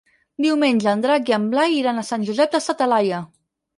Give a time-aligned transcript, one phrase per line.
[0.45, 3.21] Diumenge en Drac i en Blai iran a Sant Josep de sa Talaia.